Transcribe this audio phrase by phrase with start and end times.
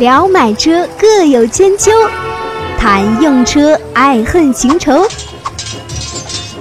[0.00, 1.90] 聊买车各有千秋，
[2.78, 5.06] 谈用车爱恨情仇。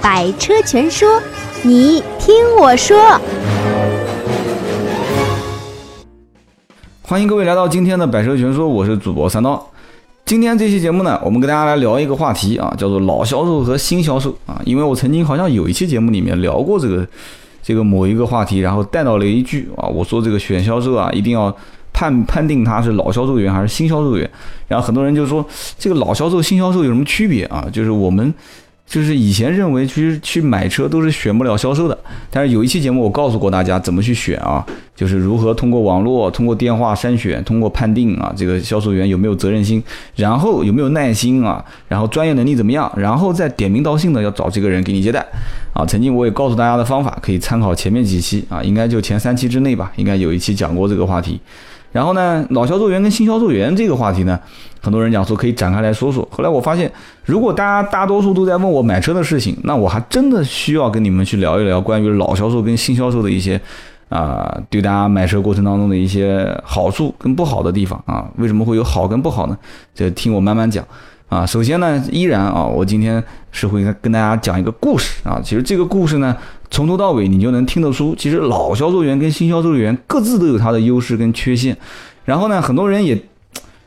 [0.02, 1.22] 百车全说，
[1.64, 3.18] 你听我说。
[7.04, 9.66] 欢迎各位来到今天的百车全说，我是主播三刀。
[10.26, 14.62] 今天这期节目呢，我们跟大家来聊一个话题啊，叫做老销售和新销售啊。
[14.66, 17.08] 因为我曾经好像有一期节目里面聊过这个
[17.64, 21.56] 这个某一个话题，然后带到了一句啊，我说这个选销售啊，一定要
[22.00, 24.30] 判判定他是老销售员还是新销售员。
[24.70, 25.46] 然后很多人就说，
[25.78, 27.68] 这个老销售、新销售有什么区别啊？
[27.74, 28.34] 就是我们。
[28.90, 31.96] 就是以前认为，其实去买车都是选不了销售的。
[32.32, 39.84] 但是有一期节目，我告诉过大家怎么去选啊，就是如何通过网络、通过电话筛选、通过判定啊，这个销售员有没有责任心，
[40.16, 45.24] 然后有没有耐心啊，然后专业能力怎么样，然后再点名道姓的要找这个人给你接待
[45.72, 45.86] 啊。
[45.86, 51.40] 曾经我也告诉大家的方法，可以参考前面几期啊，应该就前三期之内吧，应该有一期讲过这个话题。
[51.92, 54.40] 然后呢，老销售员跟新销售员这个话题呢，
[54.82, 56.28] 很多人讲说可以展开来说说。
[56.32, 56.92] 后来我发现，
[57.26, 63.60] 如果大家大多数都在问我买车的事情，那我还真的需要跟你们去聊一聊关于老销售跟新销售的一些
[64.10, 68.30] 啊，对大家买车过程当中的一些好处跟不好的地方啊。
[68.38, 69.58] 为什么会有好跟不好呢？
[69.96, 70.86] 这听我慢慢讲。
[71.28, 75.40] 啊，首先呢，依然啊，我今天是会跟大家讲一个故事啊。
[75.44, 76.36] 其实这个故事呢，
[76.72, 81.76] 从头到尾你就能听得出，其实老销售员跟新销售员各自都有他的优势跟缺陷。
[82.26, 83.20] 然后呢，很多人也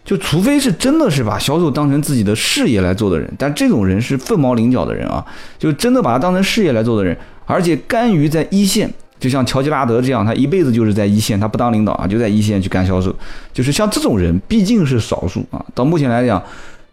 [0.05, 5.25] 就除非是真的是把销售当成自己的事业来做的人，但这种人是凤毛麟角的人啊，
[5.59, 7.17] 就真的把它当成事业来做的人，
[7.47, 13.15] 而且甘于在一线，就像乔吉拉德这样，他一辈子就是在一线，他不当领导啊，就在一线去干销售。
[13.53, 16.43] 就是像这种人毕竟是少数啊，到目前来讲。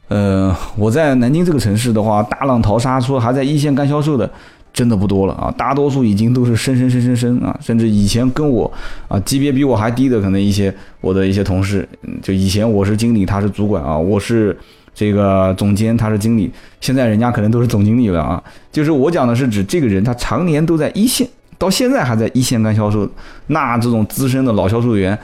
[0.10, 4.28] 呃，我在南京这个城市的话，大浪淘沙说还在一线干销售的，
[4.74, 8.72] 真的不多了啊，大多数已经都是升升升升升啊，甚至以前跟我
[9.08, 11.88] 啊级别比我还低的，可能一些我的一些同事，
[12.22, 14.58] 就以前我是经理，他是主管啊，我是
[14.94, 18.42] 这个总监，他是经理，现在人家可能都是总经理了啊。
[18.72, 21.28] 就是我讲的是指这个人，他常年都在一线，
[21.58, 23.10] 到现在还在一线干销售，
[23.48, 25.18] 那这种资深的老销售员。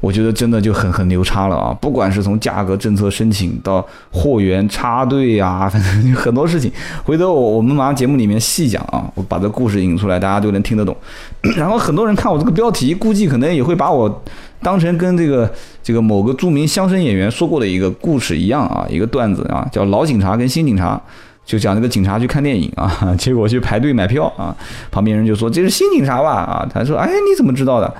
[0.00, 1.76] 我觉得真的就很很牛叉了啊！
[1.80, 6.70] 不管是从价格政策申请到货源插队呀， 反正很多事情。
[7.02, 10.94] 回头我我们马上节目里面细讲啊，我把这故事引出来，大家都能听得懂。
[11.56, 14.22] 然后很多人看我这个标题，估计可能也会把我
[14.60, 15.50] 当成跟这个
[15.82, 21.00] 这个某个著名相声演员说过的一个故事一样啊，一个段子啊，叫老警察跟新警察，
[21.44, 24.54] 就讲这个警察去看电影啊， 结果去排队买票啊，
[24.90, 27.92] 旁边人就说这是新警察吧啊，他说哎你怎么知道的？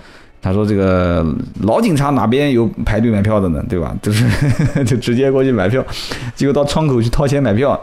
[0.47, 1.27] 他说：“这个
[1.63, 3.61] 老警察哪边有排队买票的呢？
[3.69, 3.93] 对吧？
[4.01, 4.25] 就是
[4.85, 5.85] 就直接过去买票，
[6.37, 7.77] 结果到窗口去掏钱买票，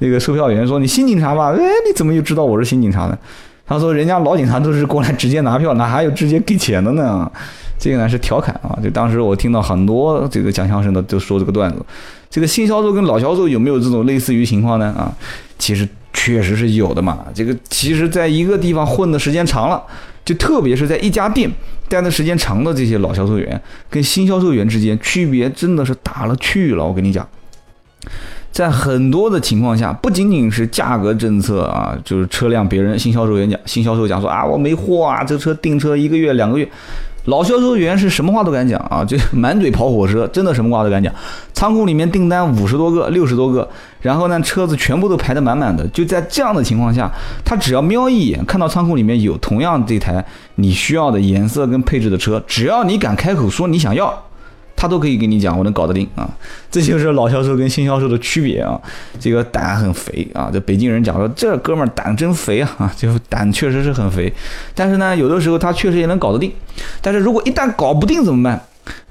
[0.00, 3.18] 那个售票员说：‘你新警察吧？’哎，你怎么又知道我是新警察呢？
[3.66, 7.30] 他说：‘人家老警察都是过来直接拿票，哪还有直接给钱的呢？’
[7.80, 8.76] 这个呢是调侃啊。
[8.84, 11.82] 就当时我听到很多这个讲相声的都说这个段子。
[12.28, 14.94] 这个新销售跟老销售有没有这种类似于情况呢？
[14.94, 15.10] 啊，
[15.58, 17.20] 其实确实是有的嘛。
[17.32, 19.82] 这个其实在一个地方混的时间长了。”
[20.30, 21.50] 就特别是在一家店
[21.88, 23.60] 待的时间长的这些老销售员，
[23.90, 26.86] 跟新销售员之间区别真的是大了去了。
[26.86, 27.26] 我跟你讲，
[28.52, 36.68] 在很多的情况下，不仅仅是价格政策啊，就是车辆别人新销售员讲，新销售讲说啊，我没货啊，这车订车一个月两个月。
[37.26, 41.12] 老销售员是什么话都敢讲啊， 就满嘴跑火车，真的什么话都敢讲。
[41.52, 43.68] 仓库里面订单五十多个、六十多个，
[44.00, 45.86] 然后呢，车子全部都排得满满的。
[45.88, 47.10] 就在这样的情况下，
[47.44, 54.29] 他只要瞄一眼，看到仓库里面有同样这台你需要的颜色跟配置的车，只要你敢开口说你想要。
[54.80, 56.26] 他都可以跟你讲，我能搞得定啊！
[56.70, 58.80] 这就是老销售跟新销售的区别啊！
[59.20, 60.48] 这个胆很肥啊！
[60.50, 62.90] 这北京人讲说，这哥们儿胆真肥啊啊！
[62.96, 64.32] 就胆确实是很肥，
[64.74, 66.50] 但是呢，有的时候他确实也能搞得定。
[67.02, 68.58] 但是如果一旦搞不定怎么办？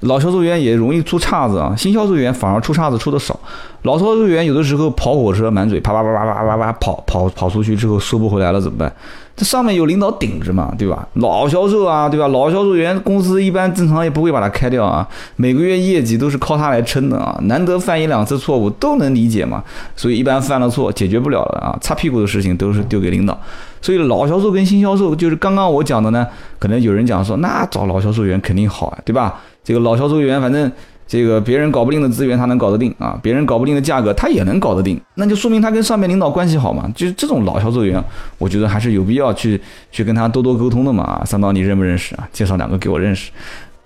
[0.00, 3.38] 老销售员也容易出岔子啊，新销售员反而出岔子出的少。
[3.82, 8.92] 老销售员有的时候跑火车满嘴啪啪啪啪啪啪啪跑跑跑出去之后收不回来了怎么办？
[9.40, 11.08] 这上面有领导顶着嘛，对吧？
[11.14, 12.28] 老销售啊，对吧？
[12.28, 19.64] 老销售员公司一般正常也不会把他开掉啊，每个月业绩都是靠他来撑的啊，难得犯一两次错误都能理解嘛，
[19.96, 23.40] 所以一般犯了错解决不了了啊，擦屁股的事情都是丢给领导。
[23.80, 26.26] 所以老销售跟新销售就是刚刚我讲的呢，
[26.58, 29.40] 可能有人讲说那找老销售员肯定好啊，对吧？
[29.64, 30.70] 这个老销售员反正。
[31.10, 33.18] 这个别人搞不定的资源，他能搞得定啊！
[33.20, 36.88] 别人搞不定的价格，他也能搞得定，那就说明他跟上面领导关系好嘛。
[36.94, 38.00] 就是这种老销售员，
[38.38, 39.60] 我觉得还是有必要去
[39.90, 41.20] 去跟他多多沟通的嘛。
[41.24, 42.28] 三刀，你认不认识啊？
[42.32, 43.32] 介绍两个给我认识。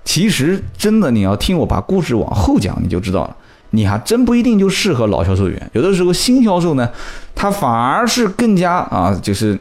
[0.04, 3.34] 其实真的，你要听我把故事往后讲，你就知道了。
[3.70, 6.86] 你还真不一定就适合老销售员，有的时候新销售呢，
[7.34, 9.58] 他反而是更加啊，就是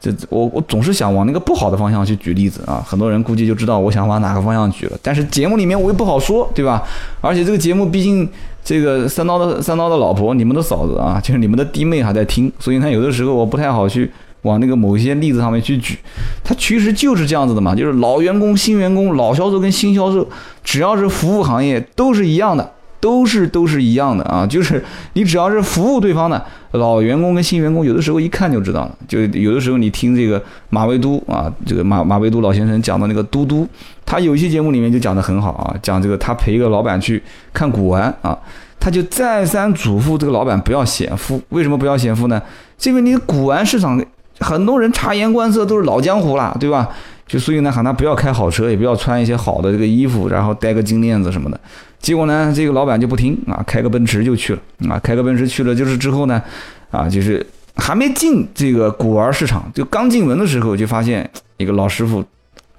[0.00, 4.98] 这我我总是想往那个不好的方向去举例子啊，很多人估计就知道我想往哪个方向举了。
[5.02, 6.82] 但是节目里面我又不好说，对吧？
[7.20, 8.26] 而且这个节目毕竟
[8.64, 14.10] 这个三刀的三刀的老婆，你们的嫂子啊，就是你们的弟妹还在听，所以呢，有的时候我不太好去
[14.42, 15.98] 往那个某些例子上面去举。
[16.42, 20.26] 它其实就是这样子的嘛，就是老员工、新员工、老销售跟新销售，
[20.64, 22.72] 只要是服务行业都是一样的。
[23.00, 28.94] 都是都是一样的啊，就是你只要是服务对方的老员工跟新员工，有的时候一看就知道了。
[29.08, 33.66] 就有的时候你听这个马未都啊，这个马马未都老先生讲的那个嘟嘟，
[34.04, 38.38] 他有一期节目里面就讲的很好啊，讲这个他陪一个老板去看古玩啊，
[38.78, 41.40] 他就再三嘱咐这个老板不要显富。
[41.48, 42.40] 为什么不要显富呢？
[42.84, 44.02] 因为你古玩市场
[44.40, 46.88] 很多人察言观色都是老江湖了，对吧？
[47.30, 51.60] 就所以呢，喊他不要开好车，也不要穿一些好的这个衣服，然后戴个金链子什么的。
[52.00, 55.72] 结果呢，这个老板就不听啊，开个奔驰就去了啊，开个奔驰去了。
[55.72, 56.42] 就是之后呢，
[56.90, 57.46] 啊，就是
[57.76, 62.24] 还没进这个古玩市场，就刚进门的时候，就发现一个老师傅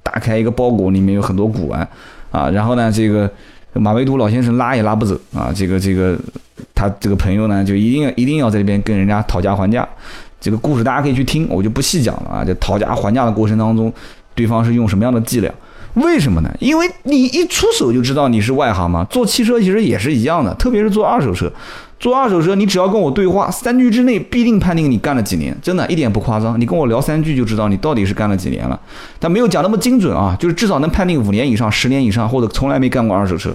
[0.03, 1.88] 打开一个包裹，里面有很多古玩
[2.30, 2.50] 啊。
[2.50, 3.31] 然后呢，这个
[3.71, 6.19] 马未都老先生拉也拉不走啊，这个这个
[6.75, 9.88] 他这个朋友呢，就一定要一定要在这边跟人家讨价还价。
[10.42, 12.44] 这个故事大家可以去听，我就不细讲了啊。
[12.44, 13.94] 就讨价还价的过程当中。
[14.36, 15.54] 对方是用什么样的伎俩？
[15.95, 16.50] 为什么呢？
[16.60, 19.06] 因为你一出手就知道你是外行嘛。
[19.10, 21.51] 做汽车其实也是一样的，特别是做二手车。
[22.00, 26.60] 做二手车，你只要跟我对话，三句之内必定判定你干了几年，真的一点不夸张。
[26.60, 28.80] 你跟我聊三句就知道你到底是干了几年了。
[29.19, 33.54] 但没有讲那么精准啊，就是至少能判定五年以上、十年以上，或者从来没干过二手车。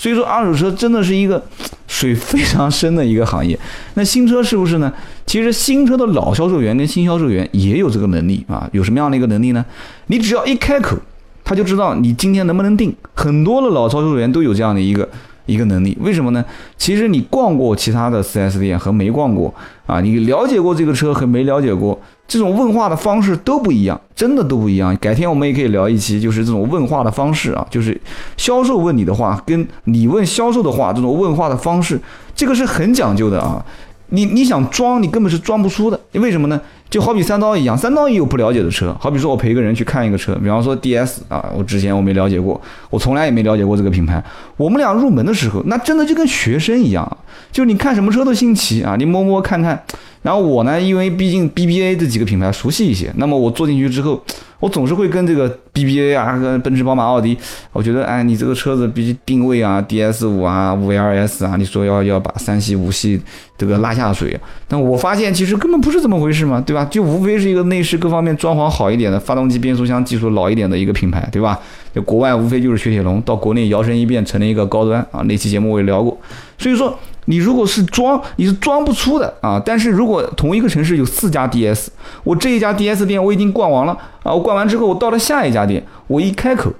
[0.00, 1.44] 所以说，二手车真的是一个
[1.86, 3.58] 水非常深的一个行业。
[3.92, 4.90] 那新车是不是呢？
[5.26, 8.66] 其实新车的老销售员跟新销售员也有这个能力啊。
[8.72, 9.62] 有什么样的一个能力呢？
[10.06, 10.96] 你只要一开口，
[11.44, 12.96] 他就知道你今天能不能定。
[13.12, 15.06] 很多的老销售员都有这样的一个
[15.50, 15.96] 一个能力。
[16.00, 16.44] 为什么呢？
[16.76, 19.52] 其实你逛过其他的 4S 店和没逛过
[19.86, 21.98] 啊，你了解过这个车和没了解过。
[22.28, 24.96] 这种问话的方式都不一样，真的都不一样。
[24.98, 28.00] 改天我们也可以聊一期，就是这种问话的方式啊，就是
[28.36, 32.00] 销售问你的话，跟你问销售的话，这种问话的方式，
[32.36, 33.64] 这个是很讲究的啊。
[34.10, 35.98] 你你想装，你根本是装不出的。
[36.12, 36.60] 为什么呢？
[36.88, 38.94] 就好比三刀一样，三刀也有不了解的车。
[39.00, 42.60] 好比说我陪一个人去看一个车，比方说 DS 啊，我之前我没了解过，
[42.90, 44.22] 我从来也没了解过这个品牌。
[44.56, 47.16] 我们俩入门的时候，那真的就跟学生一样，
[47.52, 49.82] 就你看什么车都新奇啊，你摸摸看看。
[50.22, 54.22] 然后我呢，因为毕竟 BBA 这几个品牌熟悉一些，那么我坐进去之后，
[54.58, 57.34] 我总是会跟这个 BBA 啊，跟奔驰、宝马、奥迪，
[57.72, 63.18] 我觉得，哎，你这个车子比竟定位啊，DS 五啊，五 LS 啊，你说要要把三系、五系
[63.56, 64.38] 这个拉下水，
[64.68, 66.84] 但我发现其实根本不是这么回事嘛，对吧？
[66.90, 71.58] 就无非是一个内饰各方面装潢好一点的，发动机、变速箱技术老一点的一个品牌，对吧？
[71.94, 75.22] 就国外无非就是雪铁龙，到国内摇身一变成了一个高端啊。
[75.22, 76.14] 那期节目我也聊过，
[76.58, 76.94] 所以说。
[77.26, 79.60] 你如果是装，你是装不出的啊！
[79.64, 81.88] 但是如果同一个城市有四家 DS，
[82.24, 84.32] 我这一家 DS 店我已经逛完了啊！
[84.32, 86.72] 我逛完之后，我到了下一家店，我一开口，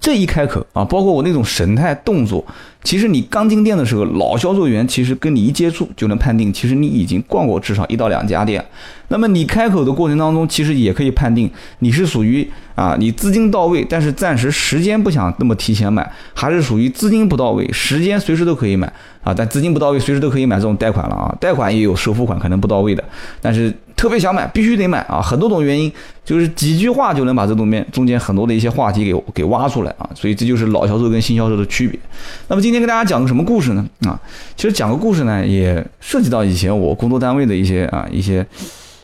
[0.00, 2.42] 这一开口啊，包括我那种神态动作，
[2.82, 8.64] 其实你刚进店的时候，老销售员其实跟你一接触就能判定，其实你已经逛过至少一到两家店。
[9.08, 11.50] 那么你开口的过程当中，其实也可以判定
[11.80, 18.90] 你是属于啊，你资金到位，但是暂时时间不想那么提前买，还是属于资金不到位，时间随时都可以买。
[19.22, 21.36] 啊，但资金不到位，随时都可以买这种贷款了啊！
[21.38, 23.04] 贷款也有首付款可能不到位的，
[23.38, 23.70] 但是
[24.00, 25.20] 特别想买，必须得买啊！
[25.20, 25.92] 很多种原因，
[26.24, 30.08] 就是几句话就能把这中间中间很多的一些话题给给挖出来啊！
[30.14, 32.00] 所以这就是老销售跟新销售的区别。
[32.48, 33.86] 那么今天跟大家讲个什么故事呢？
[34.06, 34.18] 啊，
[34.56, 38.46] 其实讲个故事呢，也涉及到以前我工作单位的一些啊一些，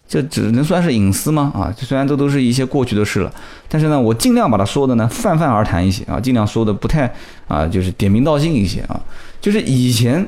[0.09, 1.53] 这只能算是隐私吗？
[1.55, 3.31] 啊，虽然这都是一些过去的事了，
[3.69, 7.13] 但是呢，我尽量把它说的呢泛泛而谈一些啊，尽量说的不太
[7.47, 8.99] 啊，就是点名道姓一些啊。
[9.43, 10.27] 就是以前，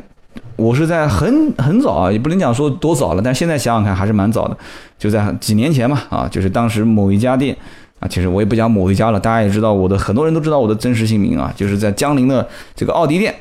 [0.58, 4.58] 我是在很很早啊，也不能讲说多早了，但现在想想看还是蛮早的，
[4.98, 7.56] 就在几年前嘛啊，就是当时某一家店
[8.00, 13.32] 啊，其实我也不讲某一家了，大家也知道我的很多人都知道我的真实姓名啊，就是在江宁的这个奥迪店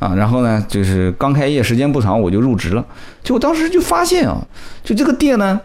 [0.00, 2.84] 啊，然后呢，就是刚开业时间不长我就入职了，
[3.22, 4.44] 就我当时就发现啊，
[4.82, 5.60] 就这个店呢，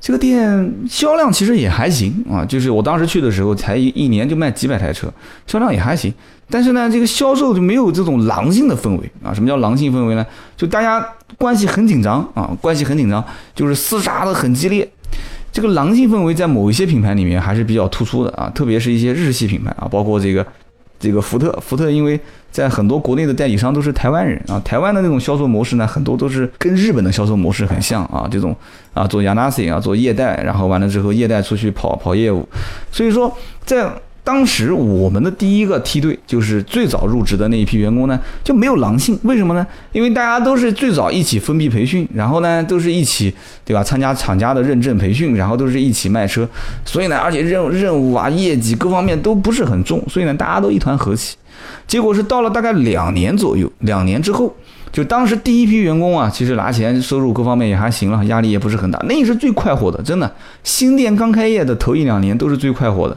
[0.00, 5.12] 这个店销量其实也还行啊，就是我当时去的时候才一一年就卖几百台车，
[5.48, 6.14] 销量也还行。
[6.52, 9.32] 但是呢，这个销售就没有这种狼性的氛围啊！
[9.32, 10.26] 什么叫狼性氛围呢？
[10.54, 11.02] 就大家
[11.38, 14.86] 关系很紧张啊，关系很紧张，就是厮杀的很激烈。
[15.50, 20.46] 这个狼性氛围在某一些品牌里面还是比较突出的啊，特别是一些日系品牌啊，包括这个
[21.00, 21.50] 这个福特。
[21.62, 28.54] 福特因为在很多国内的代理商都是台湾人啊，台湾的那种销售模式呢，很多都是跟日本的销售模式很像啊，这种
[28.92, 32.46] 啊做亚纳西啊做业代，然后完了之后业代出去跑跑业务，
[32.90, 33.90] 所以说在。
[34.24, 39.18] 当时我们的第一个梯队就是最早入职的那一批员工呢，就没有狼性。
[39.24, 39.66] 为什么呢？
[39.90, 43.82] 因为大家都是最早一起封闭培训，然后呢都是一起，对吧？
[43.82, 46.48] 参加厂家的认证培训，然后都是一起卖车，
[46.84, 51.36] 所以呢，而且任任务啊、业绩各方面都不是很重，所以呢，大家都一团和气。
[51.88, 54.54] 结果是到了大概两年左右，两年之后，
[54.92, 60.32] 就当时第一批员工啊，其实拿钱、收入各方面也还行了，压力也不是很大，那也是最快活的，真的。
[60.62, 63.16] 新店刚开业的头一两年都是最快活的。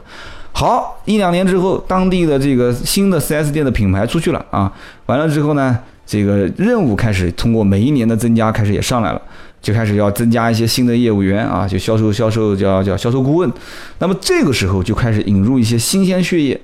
[0.58, 4.72] 好，一两年之后，当地的这个新的 4S 店的品牌出去了啊，
[5.04, 9.20] 完了之后呢，这个任务开始通过每一年的增加，开始也上来了，
[9.60, 13.52] 就开始要增加一些新的业务员啊，就销售销售叫叫销售顾问。
[13.98, 16.58] 那么这个时候就开始引入一些新鲜血液。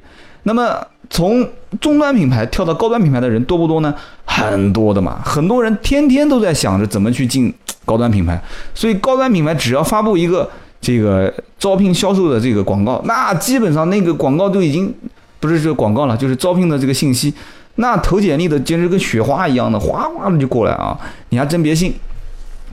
[0.44, 0.74] 那么
[1.10, 1.46] 从
[1.78, 3.94] 中端品牌跳到高端品牌的人多不多呢？
[4.24, 7.52] 很多的嘛，很多人天天都在想着怎么去进
[7.84, 8.42] 高端品牌，
[8.74, 10.48] 所以高端品牌只要发布一个。
[10.82, 14.92] 这个招聘销售的这个广告，那基本上那个广告都已经
[15.40, 17.32] 不是这个广告了，就是招聘的这个信息，
[17.76, 20.98] 那投简历的简直跟雪花一样的，哗哗的就过来啊！
[21.30, 21.94] 你还真别信。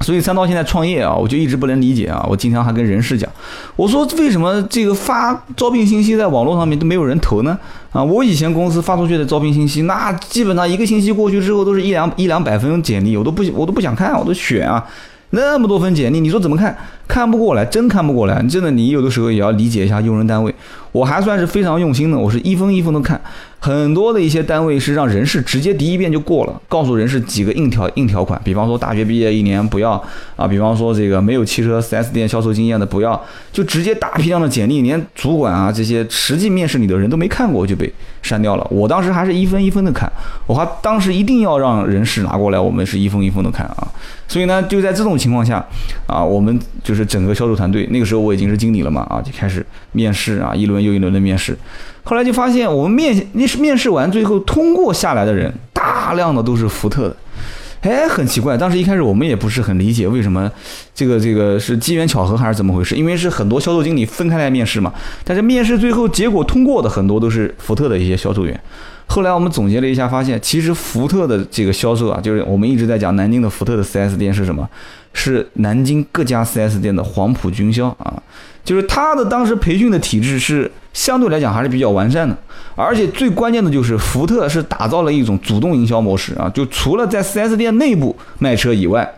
[0.01, 2.25] 所以三刀现在创业啊，我就一直不能理解啊。
[2.29, 3.29] 我经常还跟人事讲，
[3.75, 7.59] 我说为什么这个发招聘信息在网络上面都没有人投呢？
[7.91, 14.81] 啊，我以前公司发出去的招聘信息，那基本上一个星期过去之后，都是一两一两百分简历，我都不我都不想看，我都选啊。
[15.31, 16.75] 那么多份简历，你说怎么看？
[17.07, 18.41] 看不过来，真看不过来。
[18.43, 20.53] 真的，你有的时候也要理解一下用人单位。
[20.91, 23.19] 我还算是非常用心的，我是一封一封的看。
[23.61, 30.01] 很多的一些单位是让人事直接第一遍就过了，告诉人事几个硬条硬条款，比方说大学毕业一年不要
[30.37, 38.65] 啊，比方说这个没有汽车 4S 店销售经验的不要，就直接大批量的简历，连主管啊这些实际面试你的人都没看过就被删掉了。
[38.69, 40.09] 我当时还是一分一分的看，
[40.47, 43.87] 我还当时一定要让人事拿过来，我们是一封一封的看啊。
[44.29, 45.65] 所以呢，就在这种情况下
[46.07, 51.57] 啊，我们就是整个销售团队，那个时候我已经是经理了嘛啊，就开始面试啊，一轮又一轮的面试。
[52.09, 57.15] 后来就发现，我们面那是面试完，最后通过下来的人，大量的都是福特的，
[57.81, 58.57] 哎，很奇怪。
[58.57, 60.51] 当时一开始我们也不是很理解，为什么
[60.95, 62.95] 这个这个是机缘巧合还是怎么回事？
[62.95, 64.91] 因为是很多销售经理分开来面试嘛。
[65.23, 68.59] 但是面试最后结果通过的很多都是福特的一些销售员。
[69.05, 74.67] 后来我们总结了一下，发现其实福特的这个销售啊，就是我们一直在讲南京的福特的 4S 店是什么？
[75.13, 78.21] 是南京各家 4S 店的黄埔军校啊。
[78.69, 82.37] 就是他的当时培训的体制是相对来讲还是比较完善的，
[82.75, 89.11] 而且最关键的就是福特是打造了一种主动营销模式啊，就除了在 4S 店内部卖车以外，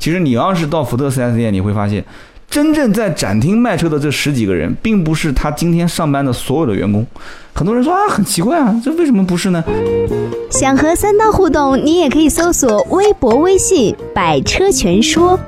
[0.00, 2.04] 其实你要是到福特 4S 店，你会发现，
[2.50, 7.06] 真正在展厅卖车的这十几个人，并不是他今天上班的所有的员工。
[7.54, 9.62] 很多人说啊，很奇怪啊，这为什么不是呢？
[10.50, 15.38] 想和三刀互动，你也可以搜索微博、微信“百车全说”。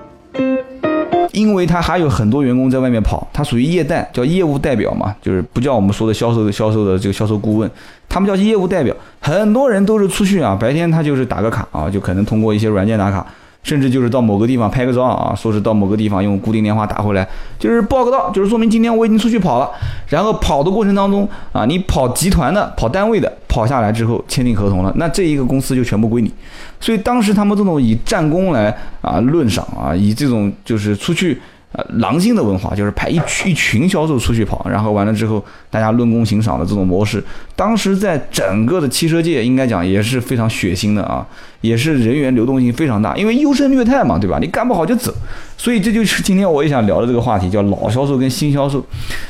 [1.38, 7.70] 因为他还有很多员工在外面跑，他属于业代，叫业务代表嘛，就是不叫我们说的销售的销售的这个销售顾问，
[8.08, 8.92] 他们叫业务代表。
[9.20, 13.24] 很多人都是出去啊，白天他就是打个卡啊，就可能通过一些软件打卡。
[13.62, 19.70] 甚至就是到某个地方拍个照啊，说是到某个地方用固定电话打回来，就是报个到，就是说明今天我已经出去跑了。
[20.08, 26.32] 然后跑的过程当中啊，你跑集团的、跑单位的，跑下来之后签订合同了，那这一个公司就全部归你。
[26.80, 31.40] 所以当时他们这种以战功来啊论赏啊，以这种就是出去。
[31.72, 37.22] 呃，狼性的文化就是派一群一群销售出去跑，然后完了之后大家论功行赏的这种模式，
[37.54, 41.26] 当时在整个的汽车界应该讲也是非常血腥的啊，
[41.60, 44.38] 也是人员流动性非常大，因为优胜劣汰嘛，对吧？
[44.40, 45.12] 你干不好就走，
[45.58, 48.82] 所以这就是今天我也想聊的这个话题，叫老销售跟新销售，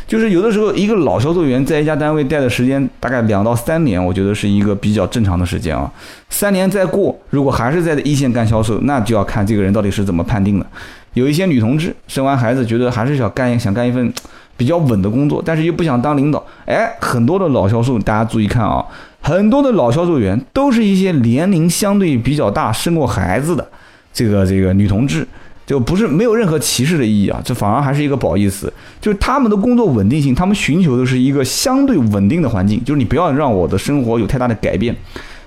[0.07, 5.91] 就是有的时候一个老销售员在一家单位待的时间大概两到三年，我觉得是一个比较正常的时间啊，
[6.31, 10.67] 三年再过，如果还是在一线干销售，那就要看这个人到底是怎么判定的。
[11.15, 14.13] 有一些女同志生完孩子，觉得还是想干想干一份
[14.57, 16.45] 比较稳的工作，但是又不想当领导。
[16.67, 18.85] 哎，很多的老销售，大家注意看啊，
[19.21, 23.67] 很多的老销售员都是一些年龄相对比较大、生过孩子的
[24.13, 25.27] 这个这个女同志，
[25.67, 28.73] 就不是没有任何歧视的意义啊，这反而还是一个褒义词。
[29.01, 34.95] 就是他们的工作稳定性，他们寻求的是一个相对稳定的环境，就是你不要让我的生活有太大的改变。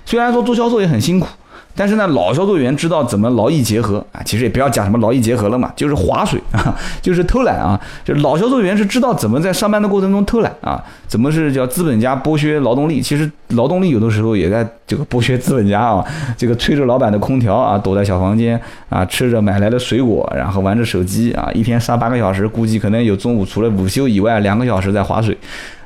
[0.04, 1.28] 虽然说做销售也很辛苦。
[1.74, 16.04] 但是呢，老销售员知道怎么劳逸结合啊，其实也不要讲什么劳逸结合了嘛，就是划水啊，就是偷懒啊，就老销售员是知道怎么在上班的过程中偷懒啊，怎么是叫资本家剥削劳动力，其实劳动力有的时候也在这个剥削资本家啊，
[16.36, 25.34] 这个吹着老板的空调啊，躲在小房间啊，吃着买来的水果，然后玩着手机啊，一天上八个小时，估计可能有中午除了午休以外两个小时在划水，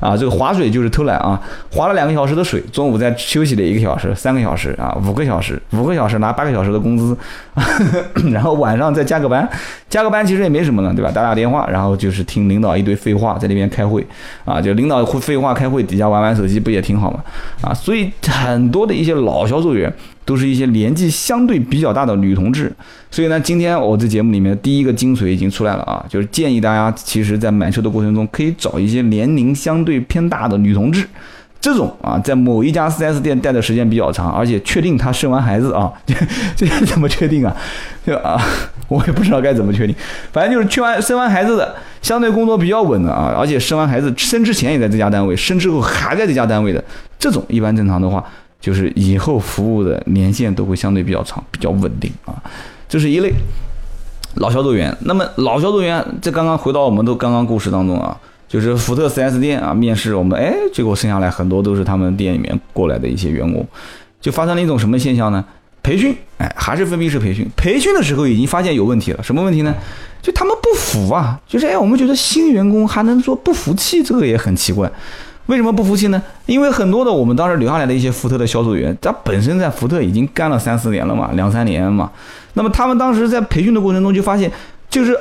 [0.00, 7.16] 啊，这个划水就是偷懒啊，划了两个小时的水，中午再休息了一个小时、三个小时啊，五个小时，五个小时拿八个小时的工资，
[8.32, 9.48] 然后晚上再加个班，
[9.88, 11.12] 加个班其实也没什么了，对吧？
[11.12, 14.04] 打打电话，然后就是听领导一堆废话，在那边开会
[14.44, 17.22] 啊，就领导会废话开会，底下玩玩手机不也挺好吗？
[17.62, 18.95] 啊，所以很多的。
[18.96, 19.92] 一些老销售员
[20.24, 22.72] 都是一些年纪相对比较大的女同志，
[23.10, 31.06] 所以呢，今天我这节目里面第一个精髓已经出来了啊，就是建议大家，其实在买车的过程中可以找一些年龄相对偏大的女同志，
[31.60, 35.92] 这种啊，在某一家 4S 店待的时间比较长，而且确定她生完孩子啊，
[36.56, 37.56] 这怎么确定啊？
[38.04, 38.40] 就啊，
[38.88, 39.94] 我也不知道该怎么确定，
[40.32, 46.82] 反正就是去完生完孩子的，相对工作比较稳的啊，而且生完孩子生之前也在这家单位，生之后还在这家单位的，
[47.18, 48.24] 这种一般正常的话。
[48.60, 52.34] 就是以后服务的年限都会相对比较长，比较稳定啊，
[52.88, 53.32] 这是一类
[54.34, 54.94] 老销售员。
[55.02, 63.66] 那么老销售员，这刚刚回到我们都刚刚故事当中啊，就是福特 4S 店啊，面试我们，哎，结果剩下来很多都是他们店里面过来的一些员工，
[64.20, 65.44] 就发生了一种什么现象呢？
[65.82, 67.48] 培训，哎，还是分批式培训。
[67.56, 69.72] 培训的时候已经发现有问题了，什么问题呢？
[70.20, 74.90] 就他们不服啊，就是哎，我们觉得新员工还能说不服气，这个也很奇怪。
[75.46, 76.20] 为什么不服气呢？
[76.46, 82.10] 因为很多的我们当时留下来的一些福特的销售员，他本身在福特已经干了三四年了嘛，两三年嘛。
[82.54, 84.50] 那么他们当时在培训的过程中就发现，
[84.90, 85.16] 就是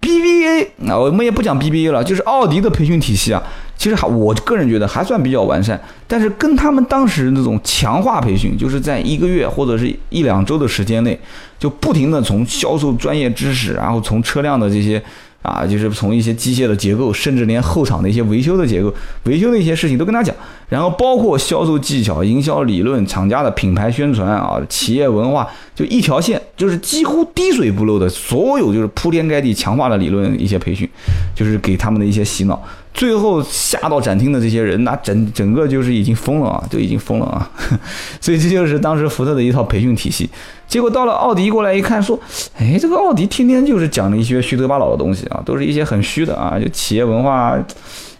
[0.00, 3.42] BBA 啊，我们也不讲 BBA 了，就是奥迪的培训体系啊，
[3.76, 5.80] 其实还我个人觉得还算比较完善。
[6.06, 11.18] 但是跟他们当时那种强化培训，就是在一个月或者是一两周的时间内，
[11.58, 15.02] 就不停的从销售专业知识，然后从车辆的这些。
[15.42, 18.92] 啊，就是从一些机械的结构，甚至连后场的一些维修的结构、
[19.24, 20.34] 维修的一些事情都跟他讲，
[20.68, 30.88] 然后包括销售技巧、营销理论、厂家的品牌宣传啊、企业文化，就一条线，就是几乎滴水不漏的所有，就是铺天盖地强化的理论一些培训，
[31.34, 32.62] 就是给他们的一些洗脑。
[32.94, 37.50] 最后下到展厅的这些人，那整整个就是已经疯了啊，就已经疯了啊！
[38.20, 40.28] 所以这就是当时福特的一套培训体系。
[40.72, 42.18] 结果到了奥迪过来一看，说
[42.56, 47.54] ：“哎，这个奥迪天天就是讲的一些虚头巴脑的东西啊，都是一些很虚的啊，就企业文化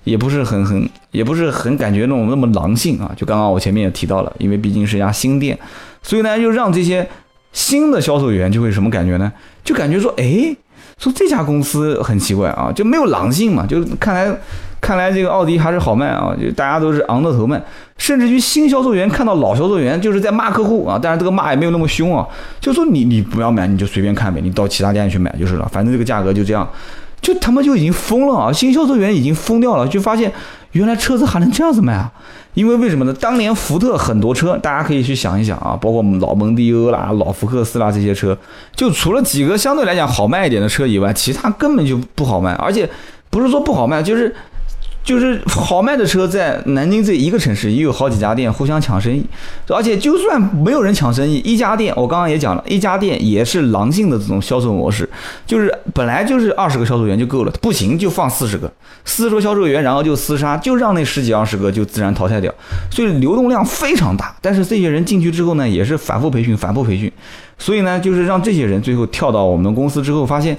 [0.05, 3.11] 也不是很很，也不是很感觉那种那么狼性啊。
[3.17, 5.59] 就刚刚我前面也提到了，因为毕竟是一家新店，
[6.03, 7.09] 所以呢，就让这些
[7.55, 9.33] 新的销售员就会什么感觉呢？
[9.65, 10.55] 就感觉说，哎。”
[10.99, 14.33] 说这家公司很奇怪啊，就没有狼性嘛，就看来
[14.83, 17.63] 看来这个奥迪还是好卖啊，就大家都是昂着头卖，
[17.97, 22.27] 甚至于新销售员看到老销售员就是在骂客户啊，但是这个骂也没有那么凶啊，
[22.61, 26.69] 就说你你不要买你就随便看呗，你到其他店去买就是了，反正这个价格就这样，
[27.21, 30.33] 就他们就已经疯了啊，新销售员已经疯掉了，就发现
[30.73, 32.11] 原来车子还能这样子卖啊。
[32.55, 33.15] 因为为什么呢？
[33.15, 38.37] 当年福特很多车，大家可以去想一想啊，包括我们老蒙迪欧啦、老福克斯啦这些车，
[38.75, 42.87] 就除了几个相对来讲好卖一点的车以外，其他根本就不好卖，而且
[43.31, 44.35] 不是说不好卖，就是。
[45.05, 49.25] 就是好卖的车在南京这一个城市也有好几家店互相抢生意，
[49.69, 55.09] 而且就算没有人抢生意，一家店我刚刚也讲了一家店也是狼性的这种销售模式，
[55.45, 58.73] 就是本来就是二十个销售员就够了，不行就放四十个，
[59.05, 62.55] 四十个销售员然后就厮杀，就让那十几二十个就自然淘汰掉，
[62.91, 64.33] 所以流动量非常大。
[64.41, 67.11] 但是这些人进去之后呢，也是反复培训，反复培训，
[67.59, 70.57] 所以呢，就是让这些人最后跳到我们公司之后，发现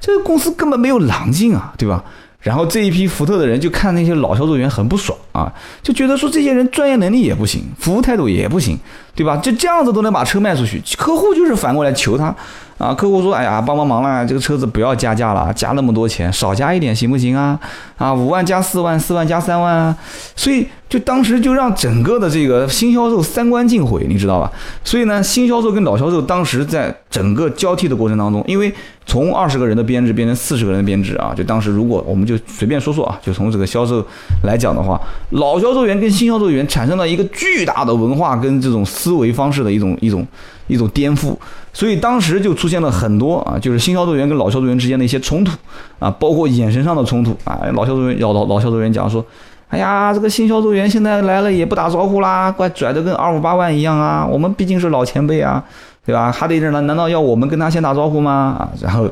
[0.00, 2.02] 这个公司根本没有狼性啊，对吧？
[2.44, 5.18] 然后这一批福特的人就看那些老销售员很不爽。
[5.34, 8.78] 啊，就觉得说这些人专业能力也不行，服务态度也不行，
[9.14, 9.36] 对吧？
[9.36, 12.34] 就这样子都能把车卖出去，客户就是反过来求他。
[12.76, 14.24] 啊，客户说：“哎呀，帮帮忙啦！
[14.24, 17.58] 这个车子不要加价了，加那么多钱，少加一点行不行啊？
[17.96, 19.96] 啊，五万加四万，四万加三万啊！
[20.34, 24.50] 所以就当时就让整个的这个新销售三观尽毁，你知道吧？
[24.82, 28.74] 所以呢，新销售跟老销售当时在整个交替的过程当中，因为
[29.06, 34.04] 从二十个人的编制变成四十个人的编制啊，就当时如果我们就随便说说啊，就从这个销售
[34.42, 35.00] 来讲的话，
[35.34, 40.26] 老销售员跟新销售员产生了一个巨大的文化跟这种思维方式的一种一种。
[40.66, 41.36] 一种颠覆，
[41.74, 45.52] 所以当时就出现了很多啊，就是新销售员跟老销售员之间的一些冲突
[45.98, 47.60] 啊，包括眼神上的冲突啊。
[47.74, 49.22] 老销售员老老老销售员讲说
[49.68, 54.26] ：“哎呀，这个新销售员现在来了也不打招呼啦，怪拽的跟二五八万一样啊。
[54.26, 55.62] 我们毕竟是老前辈啊，
[56.06, 56.32] 对吧？
[56.32, 58.56] 还得这难难道要我们跟他先打招呼吗？
[58.58, 59.06] 啊，然后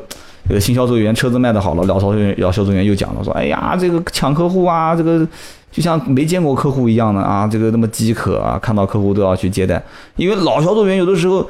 [0.49, 5.23] 这个新销售员车子卖的好了，老销售员老销售员又讲了说：哎呀，这个抢客户啊，这个。”
[5.73, 9.81] 就像没见过客户一样的啊，这个那么饥渴啊，看到客户都要去接待。
[10.15, 11.45] 因为老销售员有的时候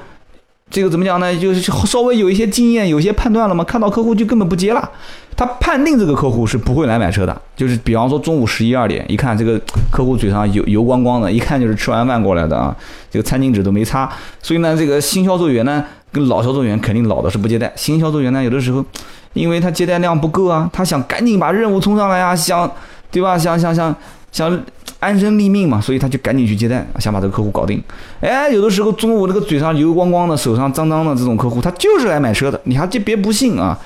[0.71, 1.35] 这个怎么讲呢？
[1.37, 4.89] 就是稍微有一些经验，有些判断了嘛，看到客户就根本不接了。
[5.35, 9.59] 他判定这个客户是不会来买车的，就是比方说中午十一二点，一看这个
[9.91, 12.75] 客户嘴上油油光光的，一看就是吃完饭过来的啊，
[13.11, 14.09] 这个餐巾纸都没擦。
[14.41, 17.71] 所以呢，这个新销售员呢，跟老销售员肯定老的是不接待。
[17.75, 18.85] 新销售员呢，有的时候，
[19.33, 22.71] 因为他接待量不够啊，他想赶紧把任务冲上来啊，想，
[23.13, 23.37] 对吧？
[23.37, 23.95] 想想想
[24.33, 24.61] 想。
[24.99, 27.83] 安身立命嘛，所以他就赶紧去接待，想把这个客户搞定。
[28.21, 32.57] 哎，有的时候中午这个嘴上油光光的，手上脏脏的这种客户，他就是来买车的。
[32.63, 33.77] 你还就别不信啊！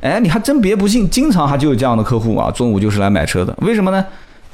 [0.00, 3.54] 哎，你还真别不信，经常还就有这样的客户啊，中午就是来买车的。
[3.60, 4.02] 为什么呢？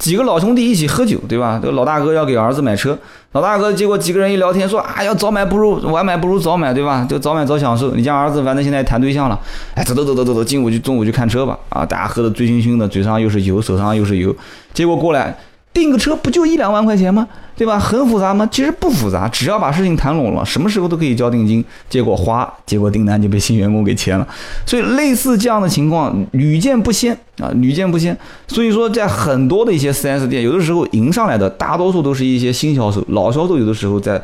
[0.01, 1.59] 几个老兄弟一起喝酒，对吧？
[1.61, 2.97] 这个老大哥要给儿子买车，
[3.33, 7.05] 老大哥结果几个人一聊天说啊，要早买不如晚买不如早买，对吧？
[7.07, 7.91] 就早买早享受。
[7.91, 9.39] 你家儿子反正现在谈对象了，
[9.75, 11.55] 哎，走走走走走走，进午就中午去看车吧。
[11.69, 14.35] 啊，大家喝的醉醺醺的，嘴上又是油，手上又是油，
[14.73, 15.37] 结果过来。
[15.73, 17.27] 订个车不就一两万块钱吗？
[17.55, 17.77] 对吧？
[17.77, 18.47] 很复杂吗？
[18.51, 21.63] 其实不复杂，只要把事情谈拢了，什么时候都可以交定金。
[21.89, 24.27] 结果花，结果订单就被新员工给签了。
[24.65, 28.17] 所以类似这样的情况屡见不鲜啊，屡见不鲜。
[28.47, 34.21] 所以说，在很多的一些四 S 店，有的时候迎上来的大多数都是一些新销售，老销售有的时候在。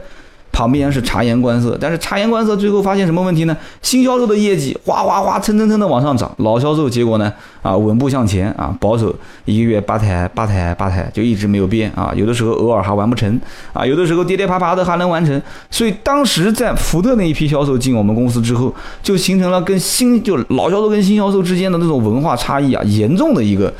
[0.57, 3.55] 旁边是察言观色，但是察言观色最后发现什么问题呢？
[3.83, 9.13] 新销售的业绩哗哗哗蹭蹭蹭的往上涨，老销售结果呢啊稳步向前啊，保守
[9.45, 13.39] 一个月八台八台八台就一直没有变啊，有的时候偶尔还完不成
[13.71, 15.39] 啊，有的时候跌跌爬爬的还能完成。
[15.69, 23.71] 所以当时在福特那一批销售进我们公司之后，就形成了跟新就老销售跟新销售之间的那种文化差异啊，严重的一个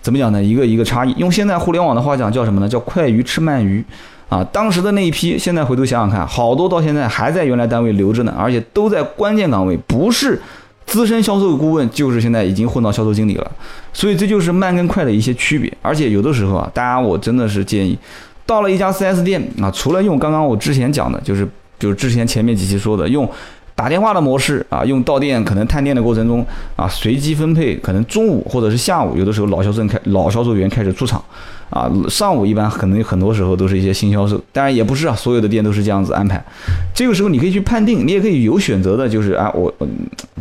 [0.00, 0.42] 怎么讲呢？
[0.42, 1.12] 一个一个差异。
[1.18, 2.66] 用现在互联网的话讲叫什么呢？
[2.66, 3.84] 叫快鱼吃慢鱼。
[4.28, 10.40] 啊，当时的那一批，现在回头想想看，好多到现在还在原来单位留着呢，而且都在关键岗位，不是
[10.84, 13.50] 资深销售顾问，就是现在已经混到销售经理了。
[13.92, 15.72] 所以这就是慢跟快的一些区别。
[15.80, 17.96] 而且有的时候啊，大家我真的是建议，
[18.44, 21.46] 到了一家 4S 店啊，除了用刚刚我之前讲的，就是
[21.78, 23.28] 就是之前前面几期说的，用
[23.76, 31.22] 打电话的模式啊，用到店可能探店的过程中啊，随机分配，可能中午或者是下午，有的时候老销售开老销售员开始出场。
[31.70, 36.42] 啊，上午一般可能很多时候都是一些新销售，当然也不是啊，所有的店都是这样子安排。
[36.94, 39.72] 这个时候你可以去判定，你也可以有选择的，就是啊，我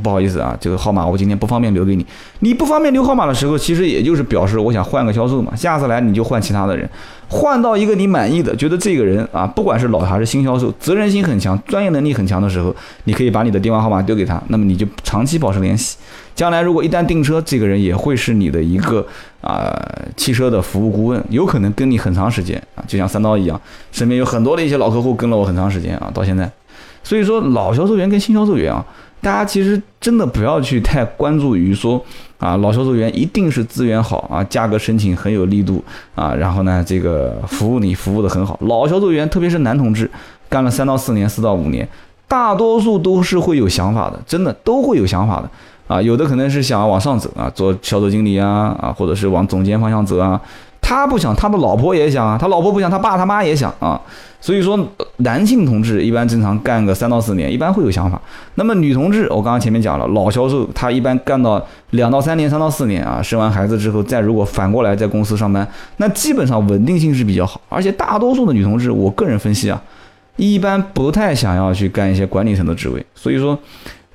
[0.01, 2.05] 不好意思啊，这个号码我今天不方便留给你。
[2.39, 6.87] 你不方便留号码的时候，其实也就是表示我想换个销售嘛，下次来你就换其他的人，
[7.27, 15.97] 换到一个你满意的，觉得这个人啊，不管是老还是新销售，责任心很强，专业能力很强的时候，你可以把你的电话号码丢给他，那么你就长期保持联系。
[16.35, 19.05] 将来如果一旦订车，这个人也会是你的一个
[19.45, 19.71] 啊
[20.17, 23.59] 汽车的服务顾问，有可能跟你很长时间啊，就像三刀一样，
[23.91, 26.51] 身边有很多的一些老客户跟了我很长时间啊，到现在。
[27.03, 28.83] 所以说老销售员跟新销售员啊，
[29.21, 32.03] 大家其实真的不要去太关注于说
[32.39, 35.83] 啊老销售员一定是资源好啊，价格申请很有力度
[36.15, 38.57] 啊，然后呢这个服务你服务的很好。
[38.63, 40.09] 老销售员特别是男同志，
[40.49, 41.87] 干了三到四年、四到五年，
[42.27, 45.49] 大多数都是会有想法的，真的都会有想法的。
[45.87, 50.39] 啊，有的可能是想要往上走啊，做销售经理啊，啊，或者是往总监方向走啊。
[50.81, 53.99] 他不想，他的老婆也想啊，他老婆不想，他爸他妈也想啊。
[54.39, 54.79] 所以说，
[55.17, 58.21] 男性同志一般正常干个三到四年，一般会有想法。
[58.53, 61.59] 那么女同志，我刚刚前面讲了，老销售他一般干到
[61.91, 65.67] 两到三年、三到四年啊，生完孩子之后，再如果反过来在公司上班，
[65.97, 67.59] 那基本上稳定性是比较好。
[67.67, 69.81] 而且大多数的女同志，我个人分析啊，
[70.35, 73.03] 一般不太想要去干一些管理层的职位。
[73.15, 73.57] 所以说。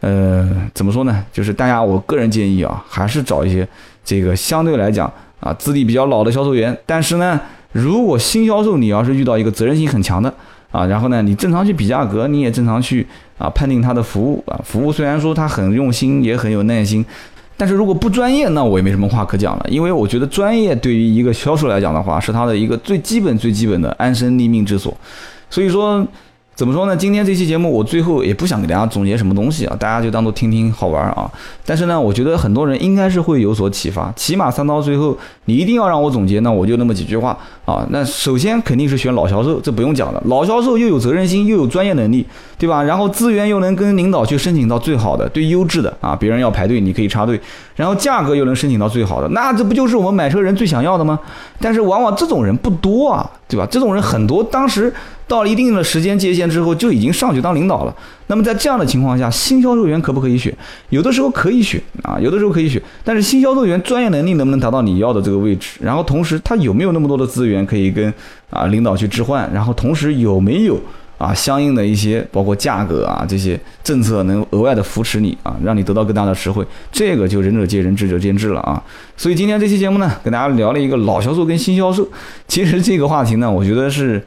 [0.01, 1.23] 呃，怎么说呢？
[1.31, 3.69] 就是大家，我个人建议啊，还是找一些
[4.03, 6.75] 这个相对来讲啊资历比较老的销售员。
[6.87, 7.39] 但是呢，
[7.73, 10.33] 如果新销售你要是遇到一个责任心很强的
[10.71, 17.05] 啊，然后呢，你正常去比价格，你也正常去啊判定他的服务啊，服务虽然说他很用心，也很有耐心，
[17.59, 19.67] 但是如果不专业，那我也没什么话可讲了。
[19.69, 24.97] 因为我觉得专业对于一个销售来讲的话，是他的一个最基本、最基本的安身立命之所。
[25.51, 26.07] 所以说。
[26.55, 26.95] 怎么说呢？
[26.95, 31.31] 今天这期节目，我最后也不想给大家总结什么东西啊，大家就当做听听好玩啊。
[31.65, 34.13] 但是呢，我觉得很多人应该是会有所启发。
[34.15, 37.35] 起码三刀最后，你一定要让我总结，那我就那么几句话
[37.65, 37.87] 啊。
[37.89, 40.23] 那首先肯定是选老销售，这不用讲了。
[40.27, 42.27] 老销售又有责任心，又有专业能力，
[42.59, 42.83] 对吧？
[42.83, 47.41] 然后资源又能跟领导去申请到最好的、最优质的啊，别人要排队你可以插队，
[47.75, 51.19] 然后价格又能申请到最好的，那这不就是我们买车人最想要的吗？
[51.59, 53.67] 但是往往这种人不多啊，对吧？
[53.71, 54.93] 这种人很多，当时。
[55.31, 57.97] 到了一定的时间界限之后，就已经上去当领导了。
[58.27, 60.53] 那么在这样的情况下，新销售员可不可以选？
[60.89, 62.83] 有的时候可以选啊，有的时候可以选。
[63.05, 65.79] 但是新销售员专业能力能不能达到你要的这个位置？
[65.81, 68.13] 然后同时他有没有那么多的资源可以跟
[68.51, 69.49] 啊领导去置换？
[69.55, 70.77] 然后同时有没有
[71.17, 76.67] 啊相应的一些包括价格啊这些政策能额外的扶持你啊，让你得到更大的实惠？
[76.91, 78.83] 这个就仁者见仁，智者见智了啊。
[79.17, 82.09] 所以今天这期节目呢，跟大家聊了一个老销售跟新销售。
[82.49, 84.21] 其实这个话题呢，我觉得是。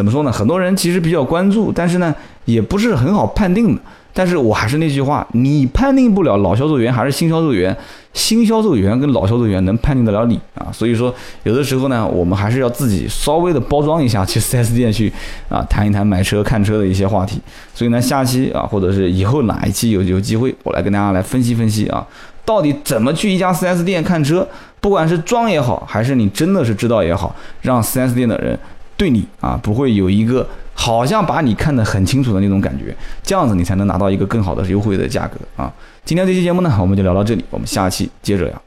[0.00, 0.32] 怎么说呢？
[0.32, 2.14] 很多人其实比较关注，但是呢，
[2.46, 3.82] 也不是很好判定的。
[4.14, 7.76] 但是我还是那句话，你判定不了老销售员还是新销售员，
[8.14, 10.72] 新销售员跟老销售员能判定得了你啊？
[10.72, 15.12] 所以说，有的时候呢，我们还是要自己稍微的包装一下，去 4S 店去
[15.50, 17.38] 啊谈一谈买车看车的一些话题。
[17.74, 22.06] 所以呢，下期啊，或者是以后哪一期有有机会，我来跟大家来分析分析啊，
[22.46, 24.48] 到底怎么去一家 4S 店看车，
[24.80, 28.58] 不管是装也好，还是你真的是知道也好，让 4S 店的人
[29.00, 30.46] 对你啊不会有一个。
[30.72, 35.70] 好像把你看得很清楚的那种感觉，这样子你才能拿到一个更好的优惠的价格啊！
[36.06, 38.62] 今天这期节目呢，我们就聊到这里，我们下期接着聊。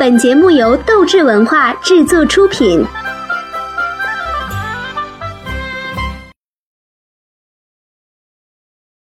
[0.00, 2.84] 本节目由斗志文化制作出品。